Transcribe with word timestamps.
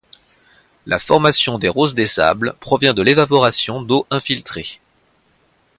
La 0.87 0.97
formation 0.97 1.59
des 1.59 1.69
roses 1.69 1.93
des 1.93 2.07
sables 2.07 2.55
provient 2.59 2.95
de 2.95 3.03
l'évaporation 3.03 3.83
d'eau 3.83 4.07
infiltrée. 4.09 4.79